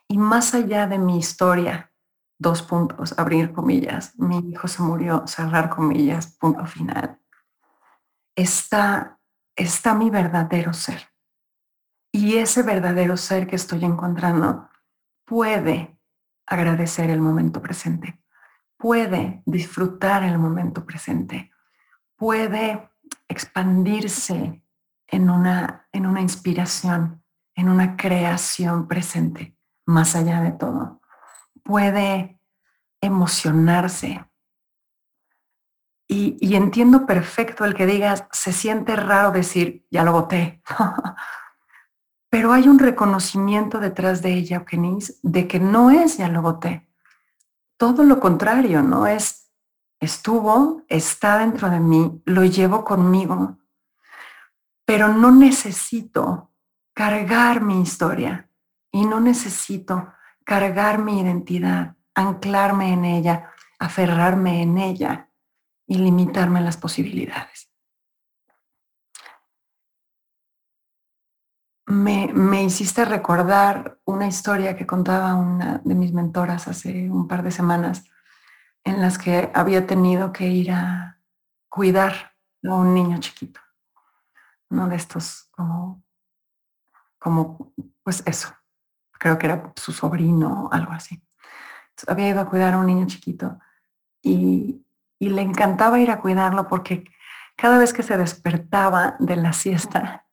y 0.08 0.18
más 0.18 0.54
allá 0.54 0.88
de 0.88 0.98
mi 0.98 1.18
historia, 1.18 1.92
dos 2.40 2.62
puntos, 2.62 3.18
abrir 3.18 3.52
comillas, 3.52 4.18
mi 4.18 4.38
hijo 4.52 4.68
se 4.68 4.82
murió, 4.82 5.26
cerrar 5.28 5.70
comillas, 5.70 6.38
punto 6.38 6.66
final, 6.66 7.20
está, 8.36 9.20
está 9.56 9.94
mi 9.94 10.10
verdadero 10.10 10.74
ser. 10.74 11.10
Y 12.12 12.38
ese 12.38 12.64
verdadero 12.64 13.18
ser 13.18 13.48
que 13.48 13.56
estoy 13.56 13.84
encontrando 13.84 14.70
puede 15.26 16.00
agradecer 16.46 17.10
el 17.10 17.20
momento 17.20 17.62
presente 17.62 18.24
puede 18.78 19.42
disfrutar 19.46 20.24
el 20.24 20.38
momento 20.38 20.86
presente, 20.86 21.52
puede 22.16 22.90
expandirse 23.28 24.64
en 25.08 25.30
una, 25.30 25.88
en 25.92 26.06
una 26.06 26.22
inspiración, 26.22 27.24
en 27.56 27.70
una 27.70 27.98
creación 27.98 28.88
presente, 28.88 29.57
más 29.88 30.16
allá 30.16 30.42
de 30.42 30.52
todo. 30.52 31.02
Puede 31.64 32.40
emocionarse 33.02 34.24
Y, 36.10 36.56
entiendo 36.56 37.06
perfecto 37.06 37.66
el 37.66 37.74
que 37.74 37.86
digas, 37.86 38.26
se 38.32 38.54
siente 38.54 38.96
raro 38.96 39.32
decir, 39.32 39.86
ya 39.92 40.04
lo 40.04 40.14
voté. 40.14 40.62
Pero 42.30 42.54
hay 42.54 42.68
un 42.68 42.80
reconocimiento 42.80 43.80
detrás 43.80 44.22
de 44.22 44.34
ella, 44.34 44.64
Kenise, 44.64 45.16
de 45.24 45.48
que 45.48 45.60
no 45.60 45.92
es 45.92 46.18
ya 46.18 46.30
lo 46.30 46.42
voté. 46.42 46.90
Todo 47.78 48.04
lo 48.04 48.20
contrario, 48.20 48.82
¿no? 48.84 49.06
Es, 49.06 49.52
estuvo, 50.00 50.84
está 50.88 51.40
dentro 51.40 51.70
de 51.70 51.80
mí, 51.80 52.22
lo 52.26 52.44
llevo 52.46 52.84
conmigo, 52.84 53.58
pero 54.86 55.10
no 55.10 55.32
necesito 55.32 56.52
cargar 56.94 57.62
mi 57.62 57.82
historia 57.82 58.48
y 58.92 59.06
no 59.06 59.20
necesito 59.20 60.14
cargar 60.44 61.00
mi 61.00 61.20
identidad, 61.20 61.96
anclarme 62.16 62.94
en 62.94 63.06
ella, 63.06 63.52
aferrarme 63.80 64.62
en 64.62 64.78
ella 64.78 65.30
y 65.86 65.98
limitarme 65.98 66.62
las 66.62 66.78
posibilidades. 66.78 67.72
Me, 71.86 72.28
me, 72.34 72.64
hiciste 72.64 73.06
recordar 73.06 74.00
una 74.04 74.28
historia 74.28 74.76
que 74.76 74.86
contaba 74.86 75.36
una 75.36 75.82
de 75.86 75.96
mis 75.96 76.12
mentoras 76.12 76.68
hace 76.68 77.10
un 77.10 77.30
par 77.30 77.44
de 77.44 77.52
semanas 77.52 78.04
en 78.84 79.00
las 79.00 79.18
que 79.18 79.50
había 79.54 79.88
tenido 79.88 80.34
que 80.34 80.48
ir 80.48 80.72
a 80.72 81.22
cuidar 81.70 82.34
a 82.64 82.74
un 82.74 82.94
niño 82.94 83.20
chiquito, 83.20 83.60
uno 84.70 84.88
de 84.88 84.96
estos 84.96 85.50
como, 85.52 86.04
como, 87.20 87.74
pues 88.04 88.24
eso, 88.26 88.50
creo 89.20 89.38
que 89.38 89.48
era 89.48 89.74
su 89.76 89.92
sobrino 89.92 90.70
algo 90.72 90.92
así. 90.92 91.22
había 92.08 92.30
ido 92.30 92.42
a 92.42 92.50
cuidar 92.50 92.74
a 92.74 92.78
un 92.78 92.86
niño 92.86 93.08
chiquito 93.08 93.60
y, 94.22 94.86
y 95.20 95.30
le 95.30 95.42
encantaba 95.42 96.00
ir 96.00 96.12
a 96.12 96.20
cuidarlo 96.20 96.68
porque 96.68 97.06
cada 97.56 97.80
vez 97.80 97.92
que 97.92 98.04
se 98.04 98.18
despertaba 98.18 99.16
de 99.20 99.36
la 99.36 99.52
siesta, 99.52 100.26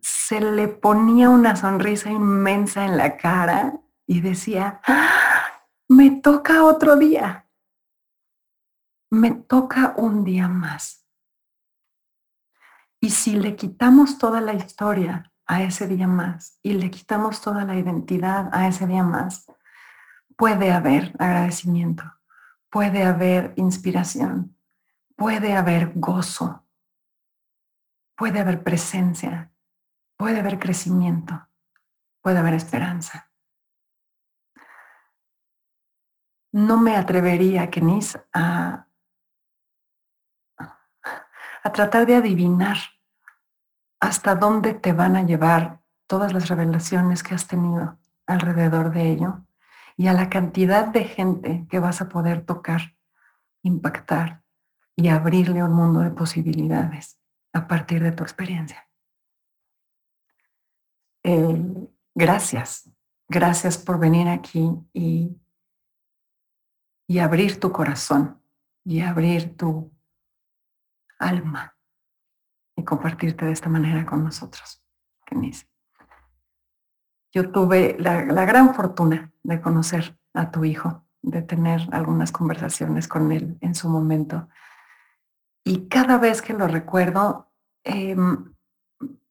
se 0.00 0.40
le 0.40 0.68
ponía 0.68 1.30
una 1.30 1.56
sonrisa 1.56 2.10
inmensa 2.10 2.84
en 2.84 2.96
la 2.96 3.16
cara 3.16 3.72
y 4.06 4.20
decía, 4.20 4.80
¡Ah! 4.86 5.46
me 5.88 6.10
toca 6.10 6.64
otro 6.64 6.96
día, 6.96 7.48
me 9.10 9.32
toca 9.32 9.94
un 9.96 10.24
día 10.24 10.46
más. 10.48 11.06
Y 13.00 13.10
si 13.10 13.36
le 13.36 13.56
quitamos 13.56 14.18
toda 14.18 14.40
la 14.40 14.54
historia 14.54 15.32
a 15.46 15.62
ese 15.62 15.86
día 15.86 16.06
más 16.06 16.58
y 16.62 16.72
le 16.72 16.90
quitamos 16.90 17.40
toda 17.40 17.64
la 17.64 17.76
identidad 17.76 18.48
a 18.52 18.68
ese 18.68 18.86
día 18.86 19.02
más, 19.02 19.46
puede 20.36 20.72
haber 20.72 21.14
agradecimiento 21.18 22.16
puede 22.76 23.04
haber 23.04 23.54
inspiración, 23.56 24.54
puede 25.16 25.54
haber 25.54 25.92
gozo, 25.94 26.66
puede 28.14 28.40
haber 28.40 28.62
presencia, 28.62 29.50
puede 30.18 30.40
haber 30.40 30.58
crecimiento, 30.58 31.48
puede 32.20 32.38
haber 32.38 32.52
esperanza. 32.52 33.30
No 36.52 36.78
me 36.78 36.96
atrevería, 36.96 37.70
Kenis, 37.70 38.18
a, 38.34 38.88
a 41.62 41.72
tratar 41.72 42.04
de 42.04 42.16
adivinar 42.16 42.76
hasta 44.00 44.34
dónde 44.34 44.74
te 44.74 44.92
van 44.92 45.16
a 45.16 45.22
llevar 45.22 45.80
todas 46.06 46.32
las 46.32 46.48
revelaciones 46.48 47.22
que 47.22 47.34
has 47.34 47.46
tenido 47.46 47.98
alrededor 48.26 48.92
de 48.92 49.10
ello 49.10 49.44
y 49.96 50.08
a 50.08 50.12
la 50.12 50.28
cantidad 50.28 50.86
de 50.86 51.04
gente 51.04 51.66
que 51.70 51.78
vas 51.78 52.00
a 52.00 52.08
poder 52.08 52.44
tocar, 52.44 52.96
impactar 53.62 54.42
y 54.94 55.08
abrirle 55.08 55.62
un 55.62 55.72
mundo 55.72 56.00
de 56.00 56.10
posibilidades 56.10 57.18
a 57.52 57.66
partir 57.66 58.02
de 58.02 58.12
tu 58.12 58.22
experiencia. 58.22 58.88
Eh, 61.22 61.88
gracias, 62.14 62.90
gracias 63.28 63.78
por 63.78 63.98
venir 63.98 64.28
aquí 64.28 64.70
y, 64.92 65.36
y 67.08 67.18
abrir 67.18 67.58
tu 67.58 67.72
corazón 67.72 68.40
y 68.84 69.00
abrir 69.00 69.56
tu 69.56 69.90
alma 71.18 71.75
y 72.76 72.84
compartirte 72.84 73.46
de 73.46 73.52
esta 73.52 73.68
manera 73.68 74.04
con 74.04 74.22
nosotros. 74.22 74.82
Kenise 75.24 75.66
yo 77.36 77.50
tuve 77.50 77.96
la, 77.98 78.22
gran 78.22 78.74
fortuna 78.74 79.30
de 79.42 79.60
conocer 79.60 80.18
a 80.32 80.50
tu 80.50 80.64
hijo, 80.64 81.04
de 81.20 81.42
tener 81.42 81.86
algunas 81.92 82.32
conversaciones 82.32 83.08
con 83.08 83.30
él 83.30 83.58
en 83.60 83.74
su 83.74 83.90
momento. 83.90 84.48
Y 85.62 85.86
cada 85.88 86.16
vez 86.16 86.40
que 86.40 86.54
lo 86.54 86.66
recuerdo, 86.66 87.52
em, 87.84 88.54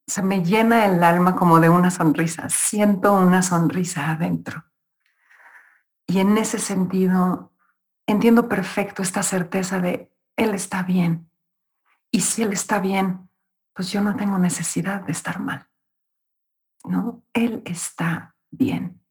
se 0.06 0.22
me 0.22 0.44
llena 0.44 0.86
el 0.86 1.04
alma 1.04 1.36
como 1.36 1.60
de 1.60 1.70
una 1.70 1.90
sonrisa. 1.90 2.48
Siento 2.48 3.12
una 3.16 3.42
sonrisa 3.42 4.12
adentro. 4.12 4.66
Y 6.06 6.20
en 6.20 6.38
ese 6.38 6.60
sentido, 6.60 7.54
entiendo 8.06 8.48
perfecto 8.48 9.02
esta 9.02 9.24
certeza 9.24 9.80
de 9.80 10.12
él 10.36 10.54
está 10.54 10.84
bien. 10.84 11.32
Y 12.12 12.22
si 12.22 12.44
él 12.44 12.54
está 12.54 12.78
bien, 12.78 13.32
pues 13.76 13.92
yo 13.92 14.02
no 14.02 14.16
tengo 14.16 14.40
necesidad 14.40 15.02
de 15.02 15.12
estar 15.12 15.40
mal. 15.40 15.70
¿no? 16.88 17.24
Él 17.34 17.62
está 17.66 18.36
bien. 18.52 19.02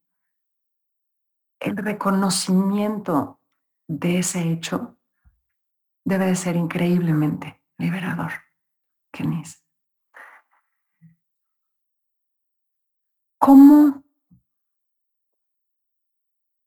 El 1.60 1.76
reconocimiento 1.76 3.40
de 3.86 4.18
ese 4.18 4.50
hecho 4.50 4.98
debe 6.04 6.26
de 6.26 6.36
ser 6.36 6.56
increíblemente 6.56 7.62
liberador, 7.78 8.32
Kenise. 9.12 9.62
¿Cómo? 13.38 14.02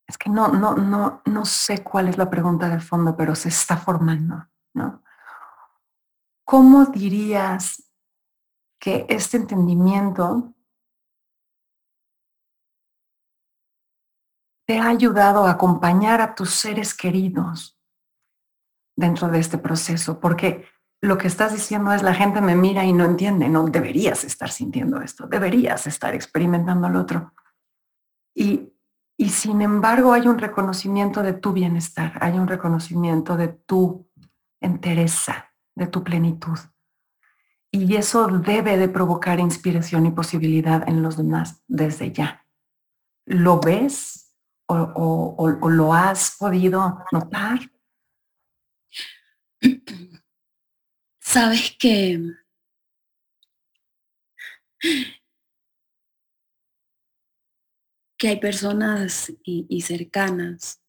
Es 0.07 0.17
que 0.17 0.29
no, 0.29 0.49
no, 0.49 0.75
no, 0.75 1.21
no 1.25 1.45
sé 1.45 1.83
cuál 1.83 2.07
es 2.07 2.17
la 2.17 2.29
pregunta 2.29 2.69
de 2.69 2.79
fondo, 2.79 3.15
pero 3.15 3.35
se 3.35 3.49
está 3.49 3.77
formando, 3.77 4.47
¿no? 4.73 5.03
¿Cómo 6.45 6.85
dirías 6.85 7.86
que 8.87 9.05
este 9.09 9.35
entendimiento 9.35 10.53
te 14.65 14.79
ha 14.79 14.87
ayudado 14.87 15.45
a 15.45 15.51
acompañar 15.51 16.21
a 16.21 16.35
tus 16.35 16.51
seres 16.51 16.93
queridos 16.93 17.77
dentro 18.95 19.27
de 19.27 19.39
este 19.39 19.57
proceso? 19.57 20.21
Porque 20.21 20.69
lo 21.01 21.17
que 21.17 21.27
estás 21.27 21.51
diciendo 21.51 21.91
es 21.91 22.01
la 22.01 22.13
gente 22.13 22.39
me 22.39 22.55
mira 22.55 22.85
y 22.85 22.93
no 22.93 23.03
entiende, 23.03 23.49
no 23.49 23.65
deberías 23.65 24.23
estar 24.23 24.51
sintiendo 24.51 25.01
esto, 25.01 25.27
deberías 25.27 25.85
estar 25.85 26.15
experimentando 26.15 26.87
lo 26.87 27.01
otro. 27.01 27.33
Y, 28.33 28.71
y 29.19 29.29
sin 29.31 29.61
embargo 29.61 30.13
hay 30.13 30.29
un 30.29 30.39
reconocimiento 30.39 31.23
de 31.23 31.33
tu 31.33 31.51
bienestar, 31.51 32.17
hay 32.21 32.39
un 32.39 32.47
reconocimiento 32.47 33.35
de 33.35 33.49
tu 33.49 34.09
entereza, 34.61 35.51
de 35.75 35.87
tu 35.87 36.05
plenitud. 36.05 36.57
Y 37.77 37.95
eso 37.95 38.27
debe 38.27 38.77
de 38.77 38.89
provocar 38.89 39.39
inspiración 39.39 40.07
y 40.07 40.11
posibilidad 40.11 40.87
en 40.89 41.03
los 41.03 41.15
demás 41.17 41.61
desde 41.67 42.11
ya. 42.11 42.45
¿Lo 43.25 43.59
ves? 43.59 44.23
o, 44.69 45.69
lo 45.69 45.93
has 45.93 46.35
podido 46.37 47.05
notar? 47.11 47.71
Sabes 51.19 51.75
que 51.79 52.19
que 58.17 58.29
hay 58.29 58.39
personas 58.39 59.31
y, 59.43 59.81
cercanas 59.81 60.81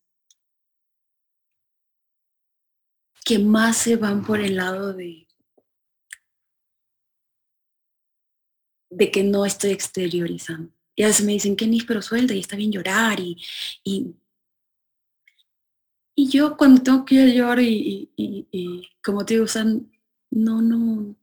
que 3.25 3.39
más 3.39 3.77
se 3.77 3.97
van 3.97 4.25
por 4.25 4.41
el 4.41 4.57
lado 4.57 4.95
de, 4.95 5.28
de 8.91 9.11
que 9.11 9.23
no 9.23 9.45
estoy 9.45 9.71
exteriorizando. 9.71 10.73
Y 10.97 11.05
a 11.05 11.07
veces 11.07 11.25
me 11.25 11.33
dicen, 11.33 11.55
Kenny, 11.55 11.83
pero 11.83 12.03
suelta 12.03 12.35
y 12.35 12.41
está 12.41 12.57
bien 12.57 12.73
llorar. 12.73 13.21
Y, 13.21 13.37
y, 13.85 14.15
yo 16.29 16.57
cuando 16.57 16.83
tengo 16.83 17.05
que 17.05 17.33
llorar 17.33 17.61
y, 17.61 18.11
y, 18.17 18.89
como 19.05 19.25
te 19.25 19.35
digo, 19.35 19.47
no, 20.31 20.61
no. 20.61 21.17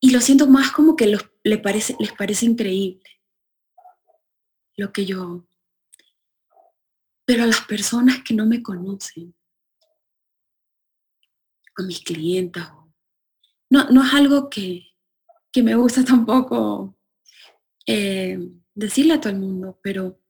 Y 0.00 0.10
lo 0.10 0.20
siento 0.20 0.48
más 0.48 0.72
como 0.72 0.96
que 0.96 1.06
los, 1.06 1.24
les, 1.44 1.60
parece, 1.60 1.94
les 2.00 2.12
parece 2.12 2.46
increíble 2.46 3.08
lo 4.76 4.92
que 4.92 5.06
yo... 5.06 5.46
Pero 7.24 7.44
a 7.44 7.46
las 7.46 7.60
personas 7.60 8.24
que 8.24 8.34
no 8.34 8.44
me 8.44 8.60
conocen, 8.60 9.36
a 11.76 11.82
mis 11.84 12.00
clientes, 12.00 12.64
no, 13.68 13.88
no 13.90 14.04
es 14.04 14.12
algo 14.14 14.50
que, 14.50 14.89
que 15.52 15.62
me 15.62 15.74
gusta 15.74 16.04
tampoco 16.04 16.96
eh, 17.86 18.38
decirle 18.74 19.14
a 19.14 19.20
todo 19.20 19.32
el 19.32 19.38
mundo, 19.38 19.78
pero 19.82 20.20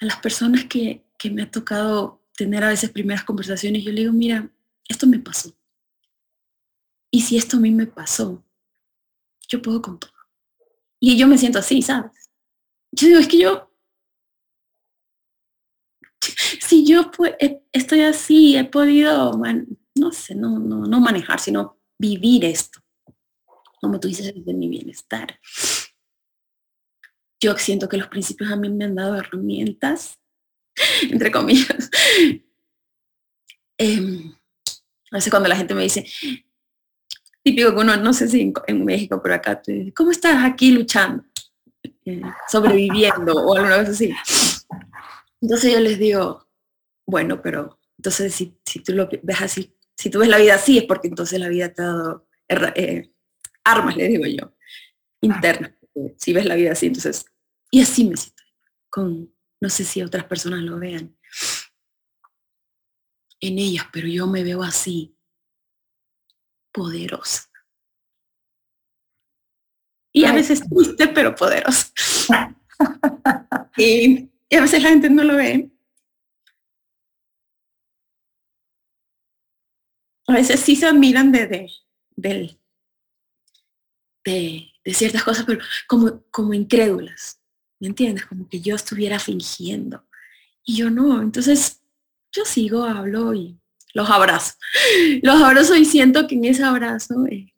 a 0.00 0.04
las 0.04 0.16
personas 0.18 0.64
que, 0.64 1.02
me 1.32 1.42
ha 1.42 1.50
tocado 1.50 2.20
tener 2.36 2.62
a 2.62 2.68
veces 2.68 2.90
primeras 2.90 3.24
conversaciones, 3.24 3.82
yo 3.82 3.90
le 3.90 4.02
digo, 4.02 4.12
mira, 4.12 4.50
esto 4.86 5.06
me 5.06 5.18
pasó. 5.18 5.56
Y 7.10 7.22
si 7.22 7.38
esto 7.38 7.56
a 7.56 7.60
mí 7.60 7.70
me 7.70 7.86
pasó, 7.86 8.44
yo 9.48 9.62
puedo 9.62 9.80
con 9.80 9.98
todo. 9.98 10.12
Y 11.00 11.16
yo 11.16 11.26
me 11.26 11.38
siento 11.38 11.60
así, 11.60 11.80
¿sabes? 11.80 12.30
Yo 12.92 13.06
digo, 13.06 13.20
es 13.20 13.28
que 13.28 13.38
yo, 13.38 13.70
si 16.60 16.84
yo 16.84 17.10
estoy 17.72 18.00
así, 18.02 18.58
he 18.58 18.64
podido, 18.64 19.40
no 19.94 20.12
sé, 20.12 20.34
no, 20.34 20.58
no, 20.58 20.84
no 20.84 21.00
manejar, 21.00 21.40
sino 21.40 21.78
vivir 21.98 22.44
esto, 22.44 22.83
como 23.80 24.00
tú 24.00 24.08
dices, 24.08 24.32
de 24.34 24.54
mi 24.54 24.68
bienestar. 24.68 25.38
Yo 27.40 27.56
siento 27.56 27.88
que 27.88 27.96
los 27.96 28.08
principios 28.08 28.50
a 28.50 28.56
mí 28.56 28.70
me 28.70 28.84
han 28.84 28.94
dado 28.94 29.16
herramientas, 29.16 30.18
entre 31.10 31.30
comillas. 31.30 31.90
Em, 33.76 34.34
a 35.10 35.16
veces 35.16 35.30
cuando 35.30 35.48
la 35.48 35.56
gente 35.56 35.74
me 35.74 35.82
dice, 35.82 36.06
típico 37.42 37.74
que 37.74 37.80
uno, 37.80 37.96
no 37.96 38.12
sé 38.12 38.28
si 38.28 38.52
en, 38.66 38.84
México, 38.84 39.20
pero 39.22 39.34
acá, 39.34 39.60
¿cómo 39.94 40.10
estás 40.10 40.44
aquí 40.44 40.72
luchando? 40.72 41.24
Eh, 42.06 42.22
sobreviviendo 42.48 43.34
o 43.34 43.56
alguna 43.56 43.78
vez 43.78 43.90
así. 43.90 44.14
Entonces 45.40 45.72
yo 45.72 45.80
les 45.80 45.98
digo, 45.98 46.46
bueno, 47.06 47.42
pero 47.42 47.78
entonces 47.98 48.34
si, 48.34 48.58
si, 48.64 48.80
tú 48.80 48.92
lo 48.92 49.08
ves 49.22 49.42
así, 49.42 49.76
si 49.96 50.10
tú 50.10 50.18
ves 50.18 50.28
la 50.28 50.38
vida 50.38 50.54
así 50.54 50.78
es 50.78 50.84
porque 50.84 51.08
entonces 51.08 51.38
la 51.38 51.48
vida 51.48 51.72
te 51.72 51.82
ha 51.82 51.86
dado 51.86 52.26
eh, 52.48 53.13
armas, 53.64 53.96
le 53.96 54.08
digo 54.08 54.24
yo, 54.26 54.54
internas. 55.20 55.72
Si 56.16 56.32
ves 56.32 56.44
la 56.44 56.56
vida 56.56 56.72
así, 56.72 56.86
entonces, 56.86 57.26
y 57.70 57.80
así 57.80 58.04
me 58.04 58.16
siento, 58.16 58.42
con, 58.90 59.32
no 59.60 59.68
sé 59.70 59.84
si 59.84 60.02
otras 60.02 60.24
personas 60.24 60.60
lo 60.62 60.78
vean 60.78 61.16
en 63.40 63.58
ellas, 63.58 63.86
pero 63.92 64.08
yo 64.08 64.26
me 64.26 64.42
veo 64.42 64.62
así, 64.62 65.16
poderosa. 66.72 67.50
Y 70.12 70.24
a 70.24 70.32
veces 70.32 70.62
triste, 70.68 71.08
pero 71.08 71.34
poderosa. 71.34 71.92
y, 73.76 74.30
a 74.56 74.60
veces 74.60 74.82
la 74.82 74.90
gente 74.90 75.10
no 75.10 75.24
lo 75.24 75.36
ve. 75.36 75.70
A 80.26 80.32
veces 80.34 80.60
sí 80.60 80.76
se 80.76 80.86
admiran 80.86 81.32
de, 81.32 81.68
de, 82.16 82.58
de, 84.24 84.70
ciertas 84.92 85.24
cosas, 85.24 85.44
pero 85.46 85.60
como, 85.86 86.22
como 86.30 86.54
incrédulas. 86.54 87.40
¿Me 87.80 87.88
entiendes? 87.88 88.26
Como 88.26 88.48
que 88.48 88.60
yo 88.60 88.74
estuviera 88.74 89.18
fingiendo. 89.18 90.06
Y 90.64 90.76
yo 90.76 90.90
no. 90.90 91.20
Entonces, 91.20 91.82
yo 92.32 92.44
sigo, 92.44 92.84
hablo 92.84 93.34
y 93.34 93.58
los 93.94 94.08
abrazo. 94.10 94.54
Los 95.22 95.40
abrazo 95.40 95.76
y 95.76 95.84
siento 95.84 96.26
que 96.26 96.34
en 96.34 96.44
ese 96.44 96.64
abrazo 96.64 97.26
eh, 97.26 97.54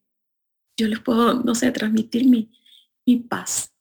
yo 0.77 0.89
les 0.89 1.01
puedo, 1.01 1.43
no 1.43 1.55
sé, 1.55 1.71
transmitir 1.73 2.27
mi, 2.29 2.51
mi 3.07 3.17
paz. 3.17 3.73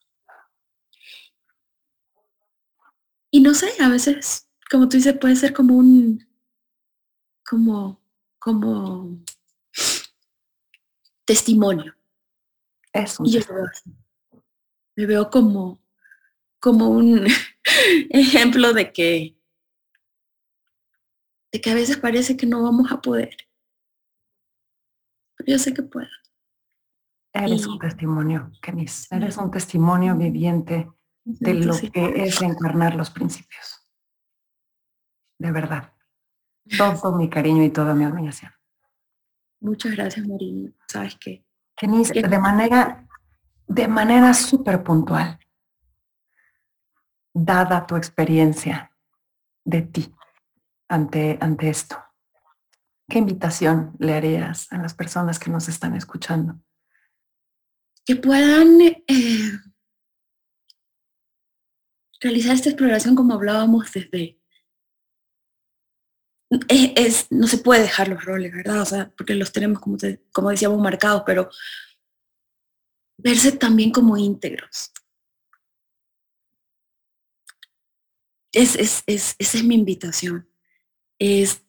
Y 3.31 3.41
no 3.41 3.53
sé, 3.53 3.69
a 3.81 3.89
veces, 3.89 4.47
como 4.71 4.87
tú 4.87 4.95
dices, 4.95 5.17
puede 5.19 5.35
ser 5.35 5.53
como 5.53 5.75
un, 5.75 6.25
como, 7.43 8.01
como 8.39 9.19
testimonio. 11.25 11.94
Eso. 12.95 13.23
Y 13.25 13.31
yo 13.31 13.41
me 14.95 15.05
veo 15.05 15.29
como, 15.29 15.81
como 16.59 16.89
un 16.89 17.27
ejemplo 18.09 18.73
de 18.73 18.93
que 18.93 19.35
que 21.59 21.71
a 21.71 21.75
veces 21.75 21.97
parece 21.97 22.35
que 22.35 22.45
no 22.45 22.63
vamos 22.63 22.91
a 22.91 23.01
poder. 23.01 23.35
Pero 25.37 25.53
yo 25.53 25.59
sé 25.59 25.73
que 25.73 25.83
puedo. 25.83 26.09
Eres 27.33 27.65
un 27.67 27.79
testimonio, 27.79 28.51
Kenis. 28.61 29.11
Eres 29.11 29.37
un 29.37 29.51
testimonio 29.51 30.15
viviente 30.15 30.89
de 31.23 31.53
lo 31.53 31.75
que 31.77 32.23
es 32.23 32.41
encarnar 32.41 32.95
los 32.95 33.09
principios. 33.09 33.87
De 35.39 35.51
verdad. 35.51 35.93
Todo 36.77 37.15
mi 37.17 37.29
cariño 37.29 37.63
y 37.63 37.69
toda 37.69 37.93
mi 37.93 38.05
admiración. 38.05 38.51
Muchas 39.59 39.93
gracias, 39.93 40.25
Marina. 40.27 40.71
¿Sabes 40.87 41.17
qué? 41.19 41.45
Kenis, 41.75 42.09
de 42.11 42.39
manera, 42.39 43.05
de 43.67 43.87
manera 43.87 44.33
súper 44.33 44.83
puntual, 44.83 45.39
dada 47.33 47.85
tu 47.85 47.95
experiencia 47.95 48.91
de 49.65 49.81
ti, 49.81 50.15
ante, 50.87 51.37
ante 51.41 51.69
esto? 51.69 51.97
¿Qué 53.09 53.19
invitación 53.19 53.95
le 53.99 54.15
harías 54.15 54.71
a 54.71 54.77
las 54.77 54.93
personas 54.93 55.37
que 55.37 55.51
nos 55.51 55.67
están 55.67 55.95
escuchando? 55.95 56.59
Que 58.05 58.15
puedan 58.15 58.81
eh, 58.81 59.51
realizar 62.21 62.55
esta 62.55 62.69
exploración 62.69 63.15
como 63.15 63.33
hablábamos 63.33 63.91
desde... 63.91 64.39
Es, 66.67 67.27
no 67.31 67.47
se 67.47 67.57
puede 67.57 67.81
dejar 67.81 68.07
los 68.07 68.23
roles, 68.23 68.53
¿verdad? 68.53 68.81
O 68.81 68.85
sea, 68.85 69.11
porque 69.17 69.35
los 69.35 69.51
tenemos, 69.51 69.79
como, 69.79 69.97
como 70.31 70.49
decíamos, 70.49 70.79
marcados, 70.79 71.23
pero 71.25 71.49
verse 73.17 73.51
también 73.53 73.91
como 73.91 74.17
íntegros. 74.17 74.91
Es, 78.53 78.75
es, 78.75 79.03
es, 79.05 79.35
esa 79.37 79.57
es 79.57 79.63
mi 79.63 79.75
invitación 79.75 80.47
es, 81.19 81.63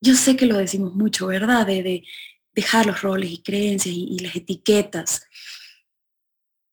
yo 0.00 0.14
sé 0.14 0.36
que 0.36 0.46
lo 0.46 0.58
decimos 0.58 0.94
mucho, 0.94 1.26
¿verdad? 1.26 1.66
De, 1.66 2.04
dejar 2.52 2.86
los 2.86 3.02
roles 3.02 3.32
y 3.32 3.42
creencias 3.42 3.92
y, 3.92 4.16
las 4.20 4.36
etiquetas, 4.36 5.26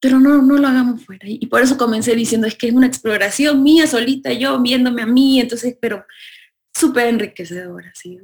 pero 0.02 0.20
no, 0.20 0.42
no 0.42 0.58
lo 0.58 0.68
hagamos 0.68 1.06
fuera. 1.06 1.26
Y, 1.30 1.46
por 1.46 1.62
eso 1.62 1.78
comencé 1.78 2.16
diciendo, 2.16 2.48
es 2.48 2.56
que 2.56 2.68
es 2.68 2.74
una 2.74 2.88
exploración 2.88 3.62
mía 3.62 3.86
solita, 3.86 4.34
yo 4.34 4.60
viéndome 4.60 5.04
a 5.04 5.06
mí, 5.06 5.40
entonces, 5.40 5.78
pero 5.80 6.06
súper 6.74 7.08
enriquecedora, 7.08 7.94
¿sí? 7.94 8.20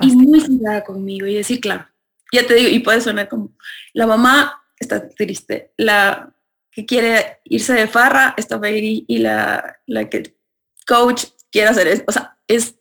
Y 0.00 0.16
muy 0.16 0.40
similar 0.40 0.84
conmigo 0.84 1.26
y 1.26 1.34
decir, 1.34 1.60
claro, 1.60 1.88
ya 2.32 2.46
te 2.46 2.54
digo, 2.54 2.68
y 2.68 2.78
puede 2.78 3.00
sonar 3.00 3.28
como, 3.28 3.52
la 3.92 4.06
mamá 4.06 4.62
está 4.78 5.08
triste, 5.08 5.72
la 5.76 6.32
que 6.70 6.86
quiere 6.86 7.40
irse 7.44 7.72
de 7.72 7.88
farra 7.88 8.34
está 8.36 8.60
feliz 8.60 9.04
y 9.08 9.18
la, 9.18 9.80
la 9.86 10.08
que 10.08 10.36
coach 10.86 11.24
quiere 11.50 11.68
hacer 11.68 11.88
eso. 11.88 12.04
O 12.06 12.12
sea, 12.12 12.38
es 12.46 12.76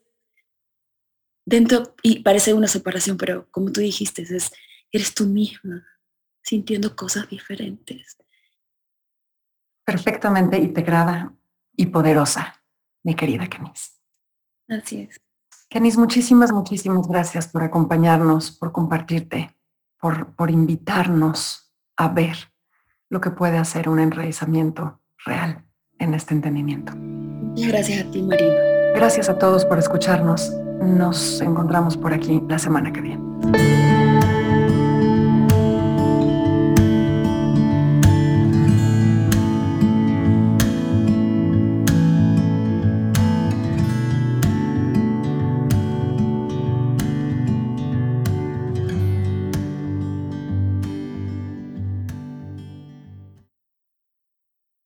dentro, 1.43 1.95
y 2.03 2.19
parece 2.19 2.53
una 2.53 2.67
separación, 2.67 3.17
pero 3.17 3.47
como 3.49 3.71
tú 3.71 3.81
dijiste, 3.81 4.21
es, 4.21 4.51
eres 4.91 5.15
tú 5.15 5.25
misma, 5.25 5.83
sintiendo 6.47 6.95
cosas 6.95 7.27
diferentes. 7.27 8.17
Perfectamente 9.85 10.57
integrada 10.57 11.33
y 11.75 11.87
poderosa, 11.87 12.63
mi 13.03 13.15
querida 13.15 13.47
Kenis. 13.47 13.99
Así 14.69 15.01
es. 15.01 15.19
Kenis, 15.69 15.97
muchísimas, 15.97 16.53
muchísimas 16.53 17.07
gracias 17.07 17.47
por 17.47 17.63
acompañarnos, 17.63 18.51
por 18.51 18.71
compartirte, 18.71 19.55
por, 19.99 20.33
por 20.35 20.49
invitarnos 20.49 21.73
a 21.97 22.07
ver 22.07 22.37
lo 23.09 23.19
que 23.19 23.31
puede 23.31 23.57
hacer 23.57 23.89
un 23.89 23.99
enraizamiento 23.99 25.01
real 25.25 25.65
en 25.99 26.13
este 26.13 26.33
entendimiento. 26.33 26.93
Gracias 27.55 28.05
a 28.05 28.11
ti, 28.11 28.21
Marina. 28.21 28.55
Gracias 28.95 29.27
a 29.27 29.37
todos 29.37 29.65
por 29.65 29.79
escucharnos. 29.79 30.49
Nos 30.81 31.41
encontramos 31.41 31.97
por 31.97 32.13
aquí 32.13 32.41
la 32.47 32.59
semana 32.59 32.93
que 32.93 33.01
viene. 33.01 33.86